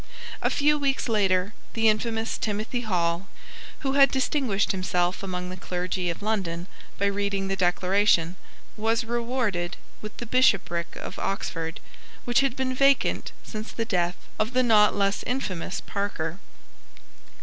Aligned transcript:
A 0.41 0.49
few 0.49 0.79
weeks 0.79 1.07
later 1.07 1.53
the 1.73 1.87
infamous 1.87 2.39
Timothy 2.39 2.81
Hall, 2.81 3.27
who 3.81 3.93
had 3.93 4.09
distinguished 4.09 4.71
himself 4.71 5.21
among 5.21 5.49
the 5.51 5.55
clergy 5.55 6.09
of 6.09 6.23
London 6.23 6.65
by 6.97 7.05
reading 7.05 7.49
the 7.49 7.55
Declaration, 7.55 8.35
was 8.75 9.03
rewarded 9.03 9.77
with 10.01 10.17
the 10.17 10.25
Bishopric 10.25 10.95
of 10.95 11.19
Oxford, 11.19 11.79
which 12.25 12.39
had 12.39 12.55
been 12.55 12.73
vacant 12.73 13.31
since 13.43 13.71
the 13.71 13.85
death 13.85 14.17
of 14.39 14.53
the 14.53 14.63
not 14.63 14.95
less 14.95 15.21
infamous 15.21 15.79
Parker. 15.81 16.39